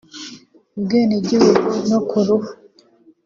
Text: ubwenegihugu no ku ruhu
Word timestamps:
ubwenegihugu 0.77 1.73
no 1.89 1.99
ku 2.07 2.17
ruhu 2.25 2.49